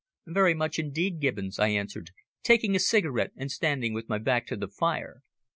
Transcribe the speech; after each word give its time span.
"Very 0.25 0.55
much 0.55 0.79
indeed, 0.79 1.19
Gibbons," 1.19 1.59
I 1.59 1.67
answered, 1.67 2.09
taking 2.41 2.75
a 2.75 2.79
cigarette 2.79 3.33
and 3.37 3.51
standing 3.51 3.93
with 3.93 4.09
my 4.09 4.17
back 4.17 4.47
to 4.47 4.55
the 4.57 4.67
fire. 4.67 5.21